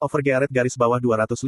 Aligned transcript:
Overgearet 0.00 0.48
garis 0.48 0.80
bawah 0.80 0.96
252. 0.96 1.44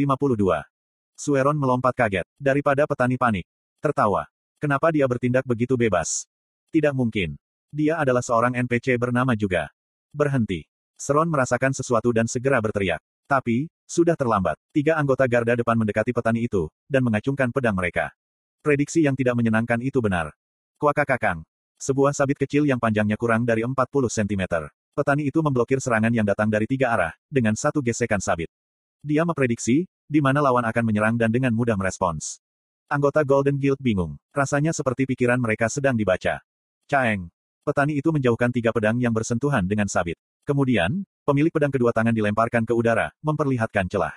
Sueron 1.16 1.56
melompat 1.56 1.96
kaget. 1.96 2.28
Daripada 2.36 2.84
petani 2.84 3.16
panik. 3.16 3.48
Tertawa. 3.80 4.28
Kenapa 4.60 4.92
dia 4.92 5.08
bertindak 5.08 5.48
begitu 5.48 5.72
bebas? 5.72 6.28
Tidak 6.68 6.92
mungkin. 6.92 7.40
Dia 7.72 7.96
adalah 7.96 8.20
seorang 8.20 8.52
NPC 8.52 9.00
bernama 9.00 9.32
juga. 9.32 9.72
Berhenti. 10.12 10.68
Seron 11.00 11.32
merasakan 11.32 11.72
sesuatu 11.72 12.12
dan 12.12 12.28
segera 12.28 12.60
berteriak. 12.60 13.00
Tapi, 13.24 13.72
sudah 13.88 14.20
terlambat. 14.20 14.60
Tiga 14.68 15.00
anggota 15.00 15.24
garda 15.24 15.56
depan 15.56 15.80
mendekati 15.80 16.12
petani 16.12 16.44
itu, 16.44 16.68
dan 16.84 17.08
mengacungkan 17.08 17.48
pedang 17.56 17.72
mereka. 17.72 18.12
Prediksi 18.60 19.00
yang 19.00 19.16
tidak 19.16 19.32
menyenangkan 19.32 19.80
itu 19.80 20.04
benar. 20.04 20.28
Kuakakakang. 20.76 21.40
Sebuah 21.80 22.12
sabit 22.12 22.36
kecil 22.36 22.68
yang 22.68 22.76
panjangnya 22.76 23.16
kurang 23.16 23.48
dari 23.48 23.64
40 23.64 23.72
cm. 24.12 24.68
Petani 24.92 25.24
itu 25.24 25.40
memblokir 25.40 25.80
serangan 25.80 26.12
yang 26.12 26.28
datang 26.28 26.52
dari 26.52 26.68
tiga 26.68 26.92
arah, 26.92 27.16
dengan 27.32 27.56
satu 27.56 27.80
gesekan 27.80 28.20
sabit. 28.20 28.52
Dia 29.00 29.24
memprediksi, 29.24 29.88
di 30.04 30.20
mana 30.20 30.44
lawan 30.44 30.68
akan 30.68 30.84
menyerang 30.84 31.16
dan 31.16 31.32
dengan 31.32 31.56
mudah 31.56 31.80
merespons. 31.80 32.44
Anggota 32.92 33.24
Golden 33.24 33.56
Guild 33.56 33.80
bingung. 33.80 34.20
Rasanya 34.36 34.76
seperti 34.76 35.08
pikiran 35.08 35.40
mereka 35.40 35.72
sedang 35.72 35.96
dibaca. 35.96 36.44
Caeng. 36.92 37.32
Petani 37.64 37.96
itu 37.96 38.12
menjauhkan 38.12 38.52
tiga 38.52 38.68
pedang 38.68 39.00
yang 39.00 39.16
bersentuhan 39.16 39.64
dengan 39.64 39.88
sabit. 39.88 40.20
Kemudian, 40.44 41.08
pemilik 41.24 41.48
pedang 41.48 41.72
kedua 41.72 41.96
tangan 41.96 42.12
dilemparkan 42.12 42.68
ke 42.68 42.76
udara, 42.76 43.08
memperlihatkan 43.24 43.88
celah. 43.88 44.12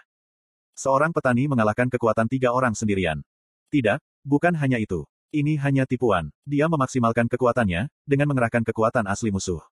Seorang 0.76 1.16
petani 1.16 1.48
mengalahkan 1.48 1.88
kekuatan 1.88 2.28
tiga 2.28 2.52
orang 2.52 2.76
sendirian. 2.76 3.24
Tidak, 3.72 4.04
bukan 4.28 4.52
hanya 4.60 4.76
itu. 4.76 5.08
Ini 5.32 5.56
hanya 5.64 5.88
tipuan. 5.88 6.36
Dia 6.44 6.68
memaksimalkan 6.68 7.32
kekuatannya, 7.32 7.88
dengan 8.04 8.28
mengerahkan 8.28 8.68
kekuatan 8.68 9.08
asli 9.08 9.32
musuh. 9.32 9.64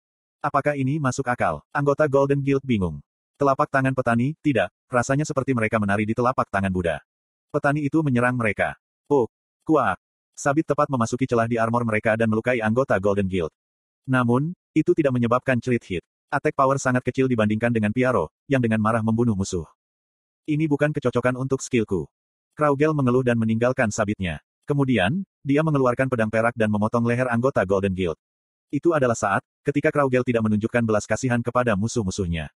Apakah 0.44 0.76
ini 0.76 1.00
masuk 1.00 1.24
akal? 1.32 1.64
Anggota 1.72 2.04
Golden 2.04 2.44
Guild 2.44 2.68
bingung. 2.68 3.00
Telapak 3.40 3.72
tangan 3.72 3.96
petani, 3.96 4.36
tidak, 4.44 4.76
rasanya 4.92 5.24
seperti 5.24 5.56
mereka 5.56 5.80
menari 5.80 6.04
di 6.04 6.12
telapak 6.12 6.52
tangan 6.52 6.68
Buddha. 6.68 7.00
Petani 7.48 7.88
itu 7.88 8.04
menyerang 8.04 8.36
mereka. 8.36 8.76
Oh, 9.08 9.32
kuak. 9.64 9.96
Sabit 10.36 10.68
tepat 10.68 10.92
memasuki 10.92 11.24
celah 11.24 11.48
di 11.48 11.56
armor 11.56 11.88
mereka 11.88 12.20
dan 12.20 12.28
melukai 12.28 12.60
anggota 12.60 13.00
Golden 13.00 13.32
Guild. 13.32 13.56
Namun, 14.04 14.52
itu 14.76 14.92
tidak 14.92 15.16
menyebabkan 15.16 15.64
cerit 15.64 15.88
hit. 15.88 16.04
Attack 16.28 16.60
power 16.60 16.76
sangat 16.76 17.08
kecil 17.08 17.32
dibandingkan 17.32 17.72
dengan 17.72 17.96
Piaro, 17.96 18.28
yang 18.52 18.60
dengan 18.60 18.84
marah 18.84 19.00
membunuh 19.00 19.40
musuh. 19.40 19.64
Ini 20.44 20.68
bukan 20.68 20.92
kecocokan 20.92 21.40
untuk 21.40 21.64
skillku. 21.64 22.04
Kraugel 22.52 22.92
mengeluh 22.92 23.24
dan 23.24 23.40
meninggalkan 23.40 23.96
sabitnya. 23.96 24.44
Kemudian, 24.68 25.24
dia 25.40 25.64
mengeluarkan 25.64 26.12
pedang 26.12 26.28
perak 26.28 26.52
dan 26.60 26.68
memotong 26.68 27.08
leher 27.08 27.32
anggota 27.32 27.64
Golden 27.64 27.96
Guild. 27.96 28.20
Itu 28.74 28.90
adalah 28.98 29.14
saat, 29.14 29.46
ketika 29.62 29.94
Kraugel 29.94 30.26
tidak 30.26 30.50
menunjukkan 30.50 30.82
belas 30.82 31.06
kasihan 31.06 31.38
kepada 31.46 31.78
musuh-musuhnya. 31.78 32.50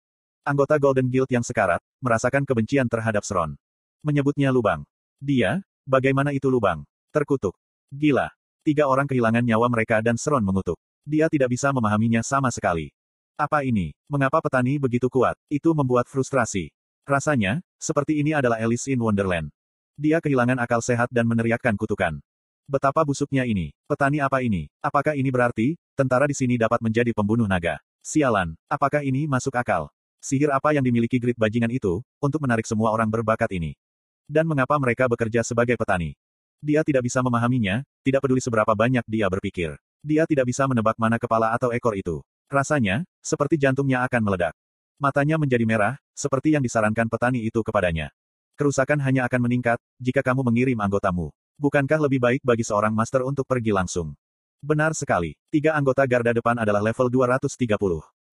Anggota 0.49 0.81
Golden 0.81 1.13
Guild 1.13 1.29
yang 1.29 1.45
sekarat, 1.45 1.85
merasakan 2.01 2.49
kebencian 2.49 2.89
terhadap 2.89 3.21
Sron. 3.21 3.53
Menyebutnya 4.01 4.49
lubang. 4.49 4.89
Dia, 5.21 5.61
bagaimana 5.85 6.33
itu 6.33 6.49
lubang? 6.49 6.89
Terkutuk. 7.13 7.53
Gila. 7.93 8.33
Tiga 8.65 8.89
orang 8.89 9.05
kehilangan 9.05 9.45
nyawa 9.45 9.69
mereka 9.69 10.01
dan 10.01 10.17
Sron 10.17 10.41
mengutuk. 10.41 10.81
Dia 11.05 11.29
tidak 11.29 11.53
bisa 11.53 11.69
memahaminya 11.69 12.25
sama 12.25 12.49
sekali. 12.49 12.89
Apa 13.37 13.69
ini? 13.69 13.93
Mengapa 14.09 14.41
petani 14.41 14.81
begitu 14.81 15.13
kuat? 15.13 15.37
Itu 15.53 15.77
membuat 15.77 16.09
frustrasi. 16.09 16.73
Rasanya, 17.05 17.61
seperti 17.77 18.25
ini 18.25 18.33
adalah 18.33 18.57
Alice 18.57 18.89
in 18.89 19.05
Wonderland. 19.05 19.53
Dia 20.01 20.25
kehilangan 20.25 20.57
akal 20.65 20.81
sehat 20.81 21.13
dan 21.13 21.29
meneriakkan 21.29 21.77
kutukan. 21.77 22.25
Betapa 22.67 23.07
busuknya 23.07 23.47
ini. 23.47 23.71
Petani 23.87 24.19
apa 24.19 24.43
ini? 24.43 24.67
Apakah 24.83 25.15
ini 25.15 25.31
berarti, 25.31 25.79
tentara 25.95 26.27
di 26.27 26.35
sini 26.35 26.59
dapat 26.59 26.83
menjadi 26.83 27.15
pembunuh 27.15 27.47
naga? 27.47 27.79
Sialan, 28.03 28.59
apakah 28.67 29.07
ini 29.07 29.31
masuk 29.31 29.55
akal? 29.55 29.87
Sihir 30.19 30.51
apa 30.51 30.75
yang 30.75 30.83
dimiliki 30.83 31.23
grid 31.23 31.39
bajingan 31.39 31.71
itu, 31.71 32.03
untuk 32.19 32.43
menarik 32.43 32.67
semua 32.67 32.91
orang 32.91 33.07
berbakat 33.07 33.55
ini? 33.55 33.79
Dan 34.27 34.51
mengapa 34.51 34.75
mereka 34.83 35.07
bekerja 35.07 35.47
sebagai 35.47 35.79
petani? 35.79 36.19
Dia 36.59 36.83
tidak 36.83 37.07
bisa 37.07 37.23
memahaminya, 37.23 37.87
tidak 38.03 38.27
peduli 38.27 38.43
seberapa 38.43 38.75
banyak 38.75 39.07
dia 39.07 39.31
berpikir. 39.31 39.79
Dia 40.03 40.27
tidak 40.27 40.51
bisa 40.51 40.67
menebak 40.67 40.99
mana 40.99 41.23
kepala 41.23 41.55
atau 41.55 41.71
ekor 41.71 41.95
itu. 41.95 42.19
Rasanya, 42.51 43.07
seperti 43.23 43.63
jantungnya 43.63 44.03
akan 44.11 44.27
meledak. 44.27 44.59
Matanya 44.99 45.39
menjadi 45.39 45.63
merah, 45.63 46.03
seperti 46.19 46.59
yang 46.59 46.67
disarankan 46.67 47.07
petani 47.07 47.47
itu 47.47 47.63
kepadanya. 47.63 48.11
Kerusakan 48.59 48.99
hanya 49.07 49.23
akan 49.31 49.47
meningkat, 49.47 49.79
jika 50.03 50.19
kamu 50.19 50.43
mengirim 50.43 50.83
anggotamu. 50.83 51.31
Bukankah 51.57 52.05
lebih 52.05 52.21
baik 52.21 52.45
bagi 52.45 52.61
seorang 52.69 52.93
master 52.93 53.25
untuk 53.25 53.49
pergi 53.49 53.73
langsung? 53.73 54.13
Benar 54.61 54.93
sekali. 54.93 55.33
Tiga 55.49 55.73
anggota 55.73 56.05
garda 56.05 56.37
depan 56.37 56.53
adalah 56.61 56.85
level 56.85 57.09
230. 57.09 57.49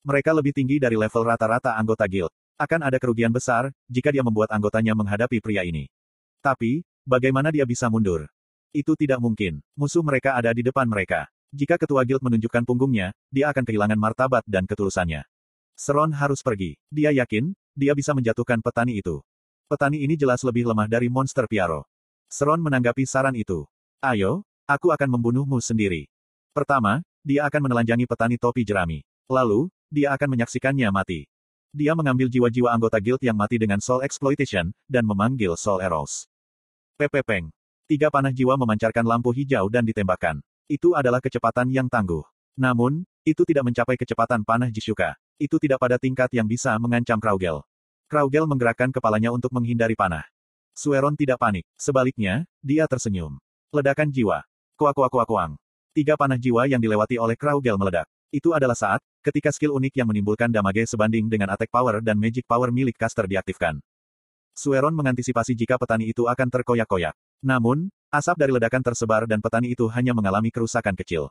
Mereka 0.04 0.36
lebih 0.36 0.52
tinggi 0.52 0.76
dari 0.76 1.00
level 1.00 1.24
rata-rata 1.24 1.80
anggota 1.80 2.04
guild. 2.04 2.36
Akan 2.60 2.84
ada 2.84 3.00
kerugian 3.00 3.32
besar, 3.32 3.72
jika 3.88 4.12
dia 4.12 4.28
membuat 4.28 4.52
anggotanya 4.52 4.92
menghadapi 4.92 5.40
pria 5.40 5.64
ini. 5.64 5.88
Tapi, 6.44 6.84
bagaimana 7.08 7.48
dia 7.48 7.64
bisa 7.64 7.88
mundur? 7.88 8.28
Itu 8.76 8.92
tidak 9.00 9.24
mungkin. 9.24 9.64
Musuh 9.80 10.04
mereka 10.04 10.36
ada 10.36 10.52
di 10.52 10.60
depan 10.60 10.84
mereka. 10.84 11.32
Jika 11.56 11.80
ketua 11.80 12.04
guild 12.04 12.28
menunjukkan 12.28 12.68
punggungnya, 12.68 13.16
dia 13.32 13.48
akan 13.56 13.64
kehilangan 13.64 13.96
martabat 14.04 14.44
dan 14.44 14.68
ketulusannya. 14.68 15.24
Seron 15.80 16.12
harus 16.12 16.44
pergi. 16.44 16.76
Dia 16.92 17.16
yakin, 17.16 17.56
dia 17.72 17.96
bisa 17.96 18.12
menjatuhkan 18.12 18.60
petani 18.60 19.00
itu. 19.00 19.24
Petani 19.72 20.04
ini 20.04 20.20
jelas 20.20 20.44
lebih 20.44 20.68
lemah 20.68 20.92
dari 20.92 21.08
monster 21.08 21.48
Piaro. 21.48 21.88
Seron 22.30 22.64
menanggapi 22.64 23.08
saran 23.08 23.36
itu. 23.36 23.66
Ayo, 24.04 24.44
aku 24.68 24.92
akan 24.92 25.10
membunuhmu 25.20 25.60
sendiri. 25.64 26.12
Pertama, 26.54 27.02
dia 27.24 27.48
akan 27.48 27.72
menelanjangi 27.72 28.06
petani 28.06 28.36
topi 28.36 28.68
jerami. 28.68 29.02
Lalu, 29.32 29.72
dia 29.88 30.12
akan 30.12 30.38
menyaksikannya 30.38 30.92
mati. 30.92 31.26
Dia 31.74 31.98
mengambil 31.98 32.30
jiwa-jiwa 32.30 32.70
anggota 32.70 33.02
guild 33.02 33.24
yang 33.26 33.34
mati 33.34 33.58
dengan 33.58 33.82
soul 33.82 34.06
exploitation, 34.06 34.70
dan 34.86 35.08
memanggil 35.08 35.58
soul 35.58 35.82
arrows. 35.82 36.30
Pepepeng. 37.00 37.50
Tiga 37.90 38.14
panah 38.14 38.30
jiwa 38.30 38.54
memancarkan 38.56 39.02
lampu 39.02 39.34
hijau 39.34 39.66
dan 39.74 39.82
ditembakkan. 39.82 40.40
Itu 40.70 40.94
adalah 40.94 41.20
kecepatan 41.20 41.74
yang 41.74 41.90
tangguh. 41.90 42.22
Namun, 42.54 43.04
itu 43.26 43.42
tidak 43.48 43.66
mencapai 43.66 43.98
kecepatan 43.98 44.46
panah 44.46 44.70
Jisuka. 44.70 45.18
Itu 45.42 45.58
tidak 45.58 45.82
pada 45.82 45.98
tingkat 45.98 46.30
yang 46.32 46.46
bisa 46.46 46.78
mengancam 46.78 47.18
Kraugel. 47.18 47.66
Kraugel 48.12 48.46
menggerakkan 48.46 48.94
kepalanya 48.94 49.34
untuk 49.34 49.50
menghindari 49.56 49.98
panah. 49.98 50.28
Sueron 50.74 51.14
tidak 51.14 51.38
panik. 51.38 51.70
Sebaliknya, 51.78 52.50
dia 52.66 52.90
tersenyum. 52.90 53.38
Ledakan 53.70 54.10
jiwa. 54.10 54.42
Kuak 54.74 54.98
kuak 54.98 55.14
kuak 55.14 55.30
kuang. 55.30 55.54
Tiga 55.94 56.18
panah 56.18 56.42
jiwa 56.42 56.66
yang 56.66 56.82
dilewati 56.82 57.22
oleh 57.22 57.38
Kraugel 57.38 57.78
meledak. 57.78 58.10
Itu 58.34 58.58
adalah 58.58 58.74
saat, 58.74 58.98
ketika 59.22 59.54
skill 59.54 59.78
unik 59.78 59.94
yang 60.02 60.10
menimbulkan 60.10 60.50
damage 60.50 60.90
sebanding 60.90 61.30
dengan 61.30 61.54
attack 61.54 61.70
power 61.70 62.02
dan 62.02 62.18
magic 62.18 62.50
power 62.50 62.74
milik 62.74 62.98
caster 62.98 63.30
diaktifkan. 63.30 63.78
Sueron 64.58 64.98
mengantisipasi 64.98 65.54
jika 65.54 65.78
petani 65.78 66.10
itu 66.10 66.26
akan 66.26 66.50
terkoyak-koyak. 66.50 67.14
Namun, 67.46 67.94
asap 68.10 68.42
dari 68.42 68.58
ledakan 68.58 68.82
tersebar 68.82 69.30
dan 69.30 69.38
petani 69.38 69.78
itu 69.78 69.86
hanya 69.94 70.18
mengalami 70.18 70.50
kerusakan 70.50 70.98
kecil. 70.98 71.30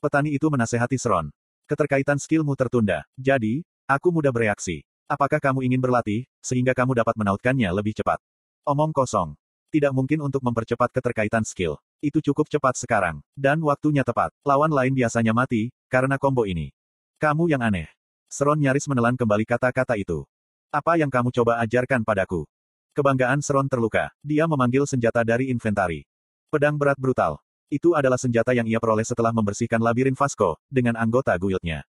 Petani 0.00 0.32
itu 0.32 0.48
menasehati 0.48 0.96
Seron. 0.96 1.28
Keterkaitan 1.68 2.16
skillmu 2.16 2.56
tertunda, 2.56 3.04
jadi, 3.20 3.60
aku 3.84 4.08
mudah 4.08 4.32
bereaksi. 4.32 4.80
Apakah 5.04 5.36
kamu 5.36 5.68
ingin 5.68 5.80
berlatih, 5.84 6.24
sehingga 6.40 6.72
kamu 6.72 6.96
dapat 6.96 7.12
menautkannya 7.20 7.68
lebih 7.68 7.92
cepat? 7.92 8.16
Omong 8.62 8.94
kosong. 8.94 9.34
Tidak 9.74 9.90
mungkin 9.90 10.22
untuk 10.22 10.38
mempercepat 10.46 10.94
keterkaitan 10.94 11.42
skill. 11.42 11.82
Itu 11.98 12.22
cukup 12.22 12.46
cepat 12.46 12.78
sekarang. 12.78 13.18
Dan 13.34 13.58
waktunya 13.58 14.06
tepat. 14.06 14.30
Lawan 14.46 14.70
lain 14.70 14.94
biasanya 14.94 15.34
mati, 15.34 15.74
karena 15.90 16.14
combo 16.14 16.46
ini. 16.46 16.70
Kamu 17.18 17.50
yang 17.50 17.58
aneh. 17.58 17.90
Seron 18.30 18.62
nyaris 18.62 18.86
menelan 18.86 19.18
kembali 19.18 19.42
kata-kata 19.42 19.98
itu. 19.98 20.22
Apa 20.70 20.94
yang 20.94 21.10
kamu 21.10 21.34
coba 21.34 21.58
ajarkan 21.58 22.06
padaku? 22.06 22.46
Kebanggaan 22.94 23.42
Seron 23.42 23.66
terluka. 23.66 24.14
Dia 24.22 24.46
memanggil 24.46 24.86
senjata 24.86 25.26
dari 25.26 25.50
inventari. 25.50 26.06
Pedang 26.46 26.78
berat 26.78 27.02
brutal. 27.02 27.42
Itu 27.66 27.98
adalah 27.98 28.22
senjata 28.22 28.54
yang 28.54 28.70
ia 28.70 28.78
peroleh 28.78 29.02
setelah 29.02 29.34
membersihkan 29.34 29.82
labirin 29.82 30.14
Vasco, 30.14 30.62
dengan 30.70 30.94
anggota 30.94 31.34
guildnya. 31.34 31.82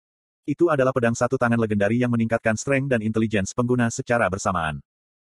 Itu 0.49 0.73
adalah 0.73 0.89
pedang 0.89 1.13
satu 1.13 1.37
tangan 1.37 1.61
legendari 1.61 2.01
yang 2.01 2.09
meningkatkan 2.09 2.57
strength 2.57 2.89
dan 2.89 3.05
intelligence 3.05 3.53
pengguna 3.53 3.93
secara 3.93 4.25
bersamaan. 4.25 4.81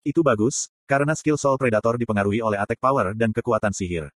Itu 0.03 0.19
bagus, 0.19 0.67
karena 0.83 1.15
skill 1.15 1.39
Soul 1.39 1.55
Predator 1.55 1.95
dipengaruhi 1.95 2.43
oleh 2.43 2.59
attack 2.59 2.83
power 2.83 3.15
dan 3.15 3.31
kekuatan 3.31 3.71
sihir. 3.71 4.11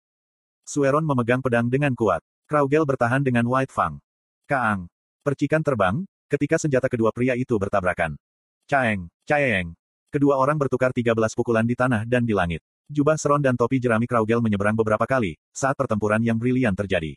Sueron 0.67 1.07
memegang 1.07 1.39
pedang 1.39 1.71
dengan 1.71 1.95
kuat. 1.95 2.27
Kraugel 2.51 2.83
bertahan 2.83 3.23
dengan 3.23 3.47
White 3.47 3.71
Fang. 3.71 4.03
Kaang. 4.51 4.91
Percikan 5.23 5.63
terbang, 5.63 6.03
ketika 6.27 6.59
senjata 6.59 6.91
kedua 6.91 7.15
pria 7.15 7.39
itu 7.39 7.55
bertabrakan. 7.55 8.19
Caeng, 8.67 9.07
caeng. 9.31 9.79
Kedua 10.11 10.43
orang 10.43 10.59
bertukar 10.59 10.91
13 10.91 11.15
pukulan 11.39 11.63
di 11.63 11.79
tanah 11.79 12.03
dan 12.03 12.27
di 12.27 12.35
langit. 12.35 12.67
Jubah 12.91 13.15
Seron 13.15 13.43
dan 13.43 13.55
topi 13.55 13.79
jerami 13.79 14.11
Kraugel 14.11 14.43
menyeberang 14.43 14.75
beberapa 14.75 15.07
kali, 15.07 15.39
saat 15.55 15.79
pertempuran 15.79 16.19
yang 16.23 16.35
brilian 16.35 16.75
terjadi. 16.75 17.15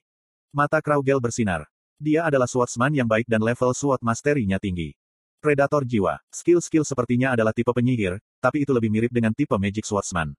Mata 0.54 0.78
Kraugel 0.78 1.18
bersinar. 1.18 1.66
Dia 1.98 2.30
adalah 2.30 2.46
swordsman 2.46 2.94
yang 2.94 3.10
baik 3.10 3.26
dan 3.26 3.42
level 3.42 3.74
sword 3.74 4.06
masterinya 4.06 4.62
tinggi. 4.62 4.94
Predator 5.42 5.86
jiwa. 5.86 6.22
Skill-skill 6.30 6.86
sepertinya 6.86 7.34
adalah 7.34 7.54
tipe 7.54 7.74
penyihir, 7.74 8.22
tapi 8.40 8.64
itu 8.64 8.72
lebih 8.72 8.88
mirip 8.88 9.12
dengan 9.12 9.36
tipe 9.36 9.54
Magic 9.60 9.84
Swordsman. 9.84 10.34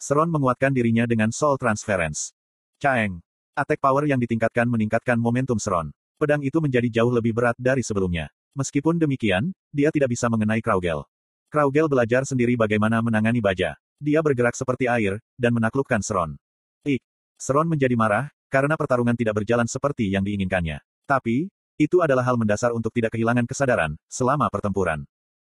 Seron 0.00 0.32
menguatkan 0.32 0.72
dirinya 0.72 1.04
dengan 1.04 1.28
Soul 1.28 1.60
Transference. 1.60 2.32
Caeng. 2.80 3.20
Attack 3.52 3.82
power 3.84 4.08
yang 4.08 4.16
ditingkatkan 4.16 4.64
meningkatkan 4.64 5.20
momentum 5.20 5.60
Seron. 5.60 5.92
Pedang 6.16 6.40
itu 6.40 6.56
menjadi 6.62 6.88
jauh 7.02 7.12
lebih 7.12 7.36
berat 7.36 7.58
dari 7.60 7.84
sebelumnya. 7.84 8.32
Meskipun 8.56 8.96
demikian, 8.96 9.52
dia 9.68 9.92
tidak 9.92 10.16
bisa 10.16 10.32
mengenai 10.32 10.64
Kraugel. 10.64 11.04
Kraugel 11.52 11.90
belajar 11.90 12.24
sendiri 12.24 12.56
bagaimana 12.56 13.04
menangani 13.04 13.42
baja. 13.44 13.76
Dia 14.00 14.24
bergerak 14.24 14.56
seperti 14.56 14.88
air, 14.88 15.20
dan 15.36 15.52
menaklukkan 15.52 16.00
Seron. 16.00 16.40
Ik. 16.86 17.04
Seron 17.36 17.68
menjadi 17.68 17.92
marah, 17.92 18.32
karena 18.48 18.80
pertarungan 18.80 19.12
tidak 19.12 19.44
berjalan 19.44 19.68
seperti 19.68 20.08
yang 20.08 20.24
diinginkannya. 20.24 20.80
Tapi, 21.04 21.52
itu 21.76 22.00
adalah 22.00 22.24
hal 22.24 22.40
mendasar 22.40 22.72
untuk 22.72 22.92
tidak 22.92 23.12
kehilangan 23.12 23.44
kesadaran, 23.44 23.96
selama 24.08 24.48
pertempuran. 24.48 25.04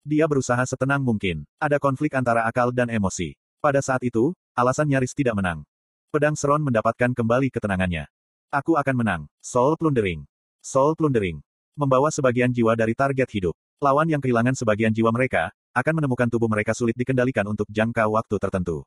Dia 0.06 0.30
berusaha 0.30 0.62
setenang 0.70 1.02
mungkin. 1.02 1.50
Ada 1.58 1.82
konflik 1.82 2.14
antara 2.14 2.46
akal 2.46 2.70
dan 2.70 2.94
emosi. 2.94 3.34
Pada 3.58 3.82
saat 3.82 4.06
itu, 4.06 4.38
alasan 4.54 4.86
nyaris 4.86 5.18
tidak 5.18 5.34
menang. 5.34 5.66
Pedang 6.14 6.38
Seron 6.38 6.62
mendapatkan 6.62 7.10
kembali 7.10 7.50
ketenangannya. 7.50 8.06
Aku 8.54 8.78
akan 8.78 8.96
menang. 9.02 9.22
Soul 9.42 9.74
Plundering. 9.82 10.22
Soul 10.62 10.94
Plundering. 10.94 11.42
Membawa 11.74 12.14
sebagian 12.14 12.54
jiwa 12.54 12.78
dari 12.78 12.94
target 12.94 13.34
hidup. 13.34 13.58
Lawan 13.82 14.06
yang 14.06 14.22
kehilangan 14.22 14.54
sebagian 14.54 14.94
jiwa 14.94 15.10
mereka, 15.10 15.50
akan 15.74 15.98
menemukan 15.98 16.30
tubuh 16.30 16.48
mereka 16.48 16.78
sulit 16.78 16.94
dikendalikan 16.94 17.44
untuk 17.50 17.66
jangka 17.74 18.06
waktu 18.06 18.38
tertentu. 18.38 18.86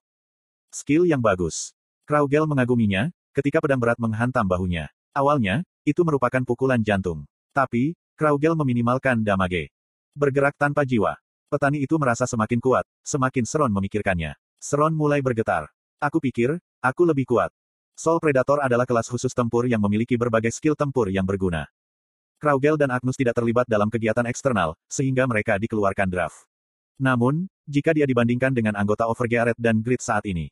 Skill 0.71 1.03
yang 1.05 1.21
bagus. 1.21 1.75
Kraugel 2.07 2.47
mengaguminya, 2.47 3.11
ketika 3.35 3.59
pedang 3.59 3.83
berat 3.83 3.99
menghantam 3.99 4.47
bahunya. 4.47 4.87
Awalnya, 5.13 5.67
itu 5.83 6.01
merupakan 6.07 6.41
pukulan 6.47 6.79
jantung. 6.81 7.27
Tapi, 7.53 7.99
Kraugel 8.15 8.55
meminimalkan 8.55 9.21
damage. 9.21 9.75
Bergerak 10.19 10.59
tanpa 10.59 10.83
jiwa. 10.83 11.15
Petani 11.47 11.79
itu 11.79 11.95
merasa 11.95 12.27
semakin 12.27 12.59
kuat, 12.59 12.83
semakin 13.07 13.47
Seron 13.47 13.71
memikirkannya. 13.71 14.35
Seron 14.59 14.91
mulai 14.91 15.23
bergetar. 15.23 15.71
Aku 16.03 16.19
pikir, 16.19 16.59
aku 16.83 17.07
lebih 17.07 17.23
kuat. 17.23 17.55
Soul 17.95 18.19
Predator 18.19 18.59
adalah 18.59 18.83
kelas 18.83 19.07
khusus 19.07 19.31
tempur 19.31 19.71
yang 19.71 19.79
memiliki 19.79 20.19
berbagai 20.19 20.51
skill 20.51 20.75
tempur 20.75 21.07
yang 21.07 21.23
berguna. 21.23 21.71
Kraugel 22.43 22.75
dan 22.75 22.91
Agnus 22.91 23.15
tidak 23.15 23.39
terlibat 23.39 23.71
dalam 23.71 23.87
kegiatan 23.87 24.27
eksternal, 24.27 24.75
sehingga 24.91 25.23
mereka 25.31 25.55
dikeluarkan 25.55 26.11
draft. 26.11 26.51
Namun, 26.99 27.47
jika 27.71 27.95
dia 27.95 28.03
dibandingkan 28.03 28.51
dengan 28.51 28.75
anggota 28.75 29.07
Overgearet 29.07 29.55
dan 29.55 29.87
Grid 29.87 30.03
saat 30.03 30.27
ini, 30.27 30.51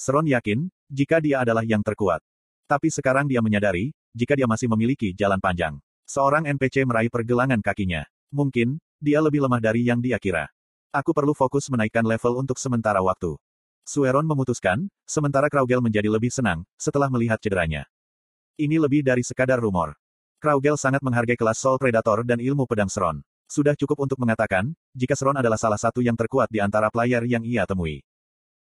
Seron 0.00 0.24
yakin, 0.24 0.72
jika 0.88 1.20
dia 1.20 1.44
adalah 1.44 1.68
yang 1.68 1.84
terkuat. 1.84 2.24
Tapi 2.64 2.88
sekarang 2.88 3.28
dia 3.28 3.44
menyadari, 3.44 3.92
jika 4.16 4.32
dia 4.32 4.48
masih 4.48 4.72
memiliki 4.72 5.12
jalan 5.12 5.36
panjang. 5.36 5.76
Seorang 6.08 6.48
NPC 6.48 6.88
meraih 6.88 7.12
pergelangan 7.12 7.60
kakinya. 7.60 8.08
Mungkin, 8.32 8.80
dia 9.02 9.18
lebih 9.18 9.42
lemah 9.42 9.58
dari 9.58 9.82
yang 9.82 9.98
dia 9.98 10.22
kira. 10.22 10.46
Aku 10.94 11.10
perlu 11.10 11.34
fokus 11.34 11.66
menaikkan 11.66 12.06
level 12.06 12.38
untuk 12.38 12.54
sementara 12.62 13.02
waktu. 13.02 13.34
Sueron 13.82 14.22
memutuskan, 14.22 14.86
sementara 15.02 15.50
Kraugel 15.50 15.82
menjadi 15.82 16.06
lebih 16.06 16.30
senang, 16.30 16.62
setelah 16.78 17.10
melihat 17.10 17.42
cederanya. 17.42 17.82
Ini 18.54 18.78
lebih 18.78 19.02
dari 19.02 19.26
sekadar 19.26 19.58
rumor. 19.58 19.98
Kraugel 20.38 20.78
sangat 20.78 21.02
menghargai 21.02 21.34
kelas 21.34 21.58
Soul 21.58 21.82
Predator 21.82 22.22
dan 22.22 22.38
ilmu 22.38 22.62
pedang 22.70 22.86
Seron. 22.86 23.26
Sudah 23.50 23.74
cukup 23.74 24.06
untuk 24.06 24.22
mengatakan, 24.22 24.70
jika 24.94 25.18
Seron 25.18 25.34
adalah 25.34 25.58
salah 25.58 25.76
satu 25.82 25.98
yang 25.98 26.14
terkuat 26.14 26.46
di 26.46 26.62
antara 26.62 26.86
player 26.94 27.26
yang 27.26 27.42
ia 27.42 27.66
temui. 27.66 28.06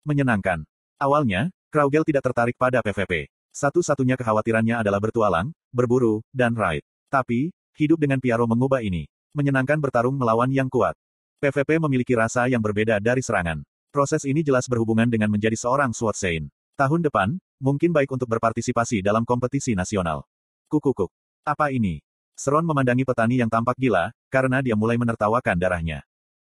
Menyenangkan. 0.07 0.63
Awalnya, 0.95 1.51
Kraugel 1.67 2.07
tidak 2.07 2.31
tertarik 2.31 2.55
pada 2.55 2.79
PvP. 2.79 3.27
Satu-satunya 3.51 4.15
kekhawatirannya 4.15 4.79
adalah 4.79 5.03
bertualang, 5.03 5.51
berburu, 5.75 6.23
dan 6.31 6.55
raid. 6.55 6.87
Tapi, 7.11 7.51
hidup 7.75 7.99
dengan 7.99 8.23
Piaro 8.23 8.47
mengubah 8.47 8.79
ini. 8.79 9.11
Menyenangkan 9.31 9.79
bertarung 9.79 10.19
melawan 10.19 10.51
yang 10.51 10.67
kuat. 10.67 10.91
PvP 11.39 11.79
memiliki 11.79 12.11
rasa 12.11 12.51
yang 12.51 12.59
berbeda 12.59 12.99
dari 12.99 13.23
serangan. 13.23 13.63
Proses 13.91 14.27
ini 14.27 14.43
jelas 14.43 14.67
berhubungan 14.67 15.07
dengan 15.07 15.31
menjadi 15.31 15.55
seorang 15.55 15.95
Sword 15.95 16.19
Saint. 16.19 16.45
Tahun 16.75 17.01
depan, 17.03 17.39
mungkin 17.59 17.95
baik 17.95 18.11
untuk 18.11 18.27
berpartisipasi 18.27 18.99
dalam 18.99 19.23
kompetisi 19.23 19.71
nasional. 19.71 20.27
Kukukuk. 20.67 21.11
Apa 21.47 21.71
ini? 21.71 22.03
Seron 22.35 22.67
memandangi 22.67 23.07
petani 23.07 23.39
yang 23.39 23.47
tampak 23.47 23.79
gila, 23.79 24.11
karena 24.27 24.59
dia 24.59 24.75
mulai 24.75 24.99
menertawakan 24.99 25.55
darahnya. 25.55 26.03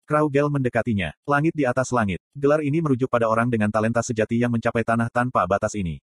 Kraugel 0.09 0.49
mendekatinya. 0.49 1.13
Langit 1.23 1.53
di 1.53 1.63
atas 1.63 1.93
langit. 1.93 2.17
Gelar 2.33 2.65
ini 2.65 2.81
merujuk 2.81 3.07
pada 3.07 3.29
orang 3.29 3.47
dengan 3.47 3.69
talenta 3.69 4.01
sejati 4.01 4.41
yang 4.41 4.51
mencapai 4.51 4.81
tanah 4.81 5.07
tanpa 5.13 5.45
batas 5.45 5.77
ini. 5.77 6.01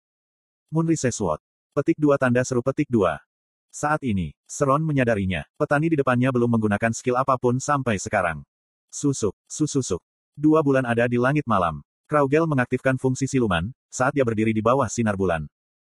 Munrise 0.70 1.10
Sword. 1.10 1.42
Petik 1.74 1.98
dua 1.98 2.16
tanda 2.16 2.40
seru 2.46 2.64
petik 2.64 2.88
dua. 2.88 3.20
Saat 3.68 4.00
ini, 4.02 4.32
Seron 4.48 4.80
menyadarinya, 4.80 5.44
petani 5.60 5.92
di 5.92 5.96
depannya 6.00 6.32
belum 6.32 6.56
menggunakan 6.56 6.92
skill 6.96 7.20
apa 7.20 7.36
pun 7.36 7.60
sampai 7.60 8.00
sekarang. 8.00 8.40
Susuk, 8.88 9.36
sususuk. 9.44 10.00
Dua 10.32 10.64
bulan 10.64 10.88
ada 10.88 11.04
di 11.04 11.20
langit 11.20 11.44
malam. 11.44 11.84
Kraugel 12.08 12.48
mengaktifkan 12.48 12.96
fungsi 12.96 13.28
siluman, 13.28 13.68
saat 13.92 14.16
dia 14.16 14.24
berdiri 14.24 14.56
di 14.56 14.64
bawah 14.64 14.88
sinar 14.88 15.12
bulan. 15.12 15.44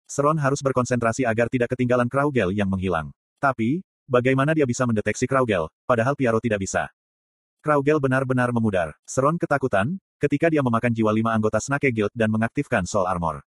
Seron 0.07 0.39
harus 0.39 0.63
berkonsentrasi 0.63 1.27
agar 1.27 1.51
tidak 1.51 1.75
ketinggalan 1.75 2.07
Kraugel 2.07 2.55
yang 2.55 2.71
menghilang. 2.71 3.11
Tapi, 3.43 3.83
bagaimana 4.07 4.55
dia 4.55 4.63
bisa 4.63 4.87
mendeteksi 4.87 5.27
Kraugel, 5.27 5.67
padahal 5.89 6.15
Piaro 6.15 6.39
tidak 6.39 6.63
bisa. 6.63 6.87
Kraugel 7.65 7.99
benar-benar 7.99 8.53
memudar. 8.55 8.95
Seron 9.09 9.41
ketakutan, 9.41 9.97
ketika 10.23 10.53
dia 10.53 10.63
memakan 10.63 10.93
jiwa 10.93 11.11
lima 11.11 11.33
anggota 11.33 11.59
Snake 11.59 11.91
Guild 11.91 12.13
dan 12.15 12.31
mengaktifkan 12.31 12.87
Soul 12.87 13.09
Armor. 13.09 13.43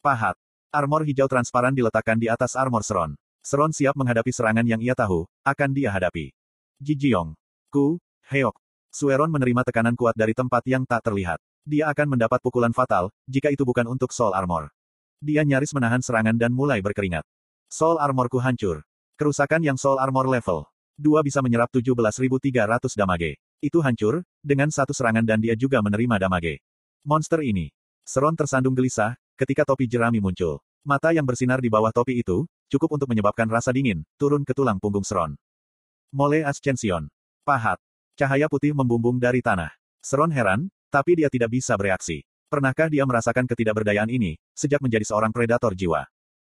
Pahat. 0.00 0.34
Armor 0.72 1.04
hijau 1.04 1.28
transparan 1.28 1.76
diletakkan 1.76 2.16
di 2.16 2.32
atas 2.32 2.56
armor 2.56 2.80
Seron. 2.80 3.12
Seron 3.42 3.74
siap 3.74 3.98
menghadapi 3.98 4.30
serangan 4.30 4.62
yang 4.62 4.78
ia 4.78 4.94
tahu, 4.94 5.26
akan 5.42 5.74
dia 5.74 5.90
hadapi. 5.90 6.30
Jijiong. 6.78 7.34
Ku, 7.74 7.98
Heok. 8.30 8.54
Sueron 8.94 9.34
menerima 9.34 9.66
tekanan 9.66 9.98
kuat 9.98 10.14
dari 10.14 10.30
tempat 10.30 10.62
yang 10.62 10.86
tak 10.86 11.02
terlihat. 11.02 11.42
Dia 11.66 11.90
akan 11.90 12.14
mendapat 12.14 12.38
pukulan 12.38 12.70
fatal, 12.70 13.10
jika 13.26 13.50
itu 13.50 13.66
bukan 13.66 13.90
untuk 13.90 14.14
Soul 14.14 14.30
Armor. 14.30 14.70
Dia 15.18 15.42
nyaris 15.42 15.74
menahan 15.74 15.98
serangan 15.98 16.38
dan 16.38 16.54
mulai 16.54 16.78
berkeringat. 16.78 17.26
Soul 17.66 17.98
Armorku 17.98 18.38
hancur. 18.38 18.86
Kerusakan 19.18 19.66
yang 19.66 19.74
Soul 19.74 19.98
Armor 19.98 20.30
level 20.30 20.70
2 21.02 21.26
bisa 21.26 21.42
menyerap 21.42 21.66
17.300 21.74 22.94
damage. 22.94 23.42
Itu 23.58 23.82
hancur, 23.82 24.22
dengan 24.38 24.70
satu 24.70 24.94
serangan 24.94 25.26
dan 25.26 25.42
dia 25.42 25.58
juga 25.58 25.82
menerima 25.82 26.22
damage. 26.22 26.62
Monster 27.02 27.42
ini. 27.42 27.74
Seron 28.06 28.38
tersandung 28.38 28.78
gelisah, 28.78 29.18
ketika 29.34 29.66
topi 29.66 29.90
jerami 29.90 30.22
muncul. 30.22 30.62
Mata 30.82 31.10
yang 31.10 31.26
bersinar 31.26 31.62
di 31.62 31.70
bawah 31.70 31.94
topi 31.94 32.22
itu, 32.22 32.46
cukup 32.72 32.96
untuk 32.96 33.12
menyebabkan 33.12 33.44
rasa 33.52 33.68
dingin, 33.68 34.00
turun 34.16 34.48
ke 34.48 34.56
tulang 34.56 34.80
punggung 34.80 35.04
Seron. 35.04 35.36
Mole 36.08 36.40
Ascension. 36.40 37.12
Pahat. 37.44 37.76
Cahaya 38.16 38.48
putih 38.48 38.72
membumbung 38.72 39.20
dari 39.20 39.44
tanah. 39.44 39.76
Seron 40.00 40.32
heran, 40.32 40.72
tapi 40.88 41.20
dia 41.20 41.28
tidak 41.28 41.52
bisa 41.52 41.76
bereaksi. 41.76 42.24
Pernahkah 42.48 42.88
dia 42.88 43.04
merasakan 43.08 43.48
ketidakberdayaan 43.48 44.12
ini, 44.12 44.36
sejak 44.52 44.80
menjadi 44.80 45.08
seorang 45.08 45.32
predator 45.32 45.72
jiwa? 45.72 46.04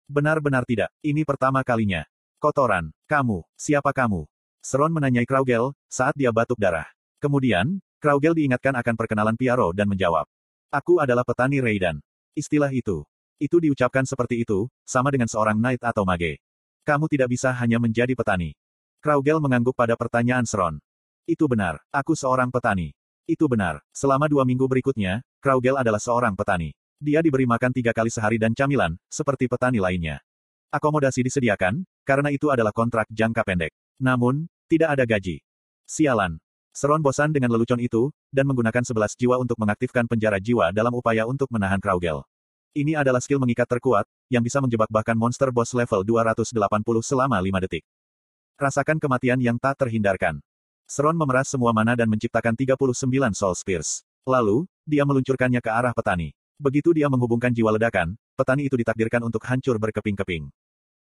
Benar-benar 0.07 0.67
tidak, 0.67 0.91
ini 0.99 1.23
pertama 1.23 1.63
kalinya. 1.63 2.03
Kotoran, 2.43 2.91
kamu, 3.07 3.39
siapa 3.55 3.95
kamu? 3.95 4.27
Seron 4.59 4.91
menanyai 4.91 5.23
Kraugel, 5.23 5.71
saat 5.87 6.11
dia 6.15 6.31
batuk 6.35 6.59
darah. 6.59 6.87
Kemudian, 7.23 7.79
Kraugel 8.03 8.35
diingatkan 8.35 8.75
akan 8.75 8.99
perkenalan 8.99 9.39
Piaro 9.39 9.71
dan 9.71 9.87
menjawab. 9.87 10.27
Aku 10.75 10.99
adalah 10.99 11.23
petani 11.23 11.63
Raiden. 11.63 12.03
Istilah 12.35 12.67
itu, 12.75 13.07
itu 13.41 13.57
diucapkan 13.61 14.03
seperti 14.03 14.43
itu, 14.45 14.67
sama 14.83 15.09
dengan 15.09 15.29
seorang 15.29 15.57
knight 15.57 15.81
atau 15.81 16.05
mage. 16.05 16.41
Kamu 16.83 17.07
tidak 17.07 17.31
bisa 17.31 17.55
hanya 17.55 17.79
menjadi 17.79 18.11
petani. 18.11 18.53
Kraugel 18.99 19.39
mengangguk 19.39 19.75
pada 19.75 19.95
pertanyaan 19.95 20.43
Seron. 20.43 20.79
Itu 21.23 21.47
benar, 21.47 21.79
aku 21.91 22.15
seorang 22.15 22.51
petani. 22.51 22.91
Itu 23.23 23.47
benar, 23.47 23.79
selama 23.95 24.27
dua 24.27 24.43
minggu 24.43 24.67
berikutnya, 24.67 25.23
Kraugel 25.39 25.79
adalah 25.79 25.99
seorang 25.99 26.35
petani. 26.35 26.75
Dia 26.99 27.23
diberi 27.23 27.47
makan 27.47 27.71
tiga 27.71 27.95
kali 27.95 28.11
sehari 28.11 28.35
dan 28.35 28.51
camilan, 28.51 28.95
seperti 29.07 29.47
petani 29.47 29.79
lainnya. 29.79 30.19
Akomodasi 30.71 31.23
disediakan, 31.23 31.87
karena 32.03 32.31
itu 32.31 32.51
adalah 32.51 32.75
kontrak 32.75 33.07
jangka 33.11 33.43
pendek. 33.47 33.71
Namun, 33.99 34.47
tidak 34.67 34.99
ada 34.99 35.03
gaji. 35.07 35.39
Sialan. 35.87 36.39
Seron 36.73 37.05
bosan 37.05 37.29
dengan 37.29 37.53
lelucon 37.53 37.77
itu, 37.77 38.09
dan 38.33 38.49
menggunakan 38.49 38.81
sebelas 38.81 39.13
jiwa 39.13 39.37
untuk 39.37 39.55
mengaktifkan 39.61 40.09
penjara 40.09 40.41
jiwa 40.41 40.73
dalam 40.73 40.91
upaya 40.97 41.29
untuk 41.29 41.47
menahan 41.53 41.77
Kraugel. 41.77 42.25
Ini 42.73 42.97
adalah 42.97 43.21
skill 43.21 43.37
mengikat 43.37 43.69
terkuat, 43.69 44.09
yang 44.33 44.41
bisa 44.41 44.57
menjebak 44.57 44.89
bahkan 44.89 45.13
monster 45.13 45.53
boss 45.53 45.77
level 45.77 46.01
280 46.01 46.57
selama 47.05 47.37
5 47.37 47.63
detik. 47.69 47.85
Rasakan 48.57 48.97
kematian 48.97 49.37
yang 49.37 49.61
tak 49.61 49.77
terhindarkan. 49.77 50.41
Seron 50.89 51.13
memeras 51.13 51.53
semua 51.53 51.69
mana 51.69 51.93
dan 51.93 52.09
menciptakan 52.09 52.57
39 52.57 53.37
Soul 53.37 53.53
Spears. 53.53 54.01
Lalu, 54.25 54.65
dia 54.89 55.05
meluncurkannya 55.05 55.61
ke 55.61 55.69
arah 55.69 55.93
petani. 55.93 56.33
Begitu 56.57 56.97
dia 56.97 57.13
menghubungkan 57.13 57.53
jiwa 57.53 57.77
ledakan, 57.77 58.17
petani 58.33 58.65
itu 58.65 58.73
ditakdirkan 58.73 59.21
untuk 59.21 59.45
hancur 59.45 59.77
berkeping-keping. 59.77 60.49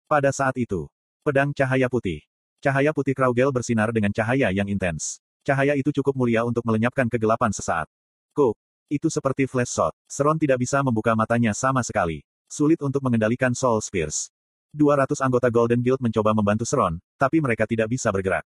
Pada 0.05 0.29
saat 0.29 0.61
itu, 0.61 0.85
pedang 1.25 1.57
cahaya 1.57 1.89
putih. 1.89 2.21
Cahaya 2.61 2.93
putih 2.93 3.17
Kraugel 3.17 3.49
bersinar 3.49 3.89
dengan 3.89 4.13
cahaya 4.13 4.53
yang 4.53 4.69
intens. 4.69 5.17
Cahaya 5.41 5.73
itu 5.73 5.89
cukup 5.89 6.13
mulia 6.13 6.45
untuk 6.45 6.61
melenyapkan 6.69 7.09
kegelapan 7.09 7.49
sesaat. 7.49 7.89
Cook, 8.37 8.53
itu 8.87 9.11
seperti 9.11 9.47
flash 9.47 9.71
shot. 9.71 9.93
Seron 10.07 10.39
tidak 10.39 10.63
bisa 10.63 10.79
membuka 10.83 11.13
matanya 11.13 11.55
sama 11.55 11.83
sekali. 11.83 12.23
Sulit 12.47 12.79
untuk 12.79 13.03
mengendalikan 13.03 13.51
Soul 13.51 13.83
Spears. 13.83 14.31
200 14.75 15.19
anggota 15.23 15.47
Golden 15.47 15.79
Guild 15.79 16.03
mencoba 16.03 16.35
membantu 16.35 16.67
Seron, 16.67 16.99
tapi 17.15 17.39
mereka 17.39 17.63
tidak 17.63 17.87
bisa 17.91 18.11
bergerak. 18.11 18.43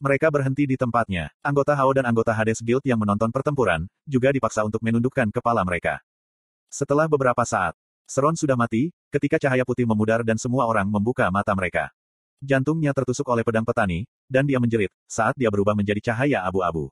Mereka 0.00 0.28
berhenti 0.32 0.64
di 0.64 0.76
tempatnya. 0.76 1.28
Anggota 1.40 1.76
Hao 1.78 1.92
dan 1.94 2.08
anggota 2.08 2.34
Hades 2.34 2.58
Guild 2.58 2.82
yang 2.84 2.98
menonton 2.98 3.30
pertempuran, 3.30 3.86
juga 4.04 4.34
dipaksa 4.34 4.66
untuk 4.66 4.82
menundukkan 4.82 5.30
kepala 5.30 5.62
mereka. 5.62 6.02
Setelah 6.68 7.06
beberapa 7.08 7.42
saat, 7.46 7.78
Seron 8.10 8.34
sudah 8.34 8.58
mati, 8.58 8.90
ketika 9.14 9.38
cahaya 9.38 9.62
putih 9.62 9.86
memudar 9.86 10.26
dan 10.26 10.34
semua 10.34 10.66
orang 10.66 10.90
membuka 10.90 11.30
mata 11.30 11.54
mereka. 11.54 11.94
Jantungnya 12.42 12.90
tertusuk 12.90 13.22
oleh 13.30 13.46
pedang 13.46 13.62
petani, 13.62 14.02
dan 14.26 14.42
dia 14.50 14.58
menjerit, 14.58 14.90
saat 15.06 15.38
dia 15.38 15.46
berubah 15.46 15.78
menjadi 15.78 16.10
cahaya 16.10 16.42
abu-abu. 16.42 16.90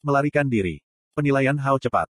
Melarikan 0.00 0.48
diri. 0.48 0.80
Penilaian 1.12 1.58
Hao 1.60 1.76
cepat. 1.76 2.08